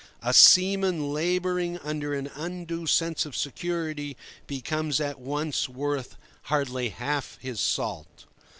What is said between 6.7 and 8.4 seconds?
half his salt.